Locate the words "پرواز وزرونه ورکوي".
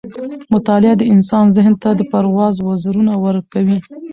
2.11-3.77